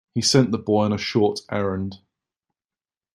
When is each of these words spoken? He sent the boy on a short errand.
He 0.15 0.21
sent 0.23 0.49
the 0.49 0.57
boy 0.57 0.85
on 0.85 0.93
a 0.93 0.97
short 0.97 1.41
errand. 1.51 1.99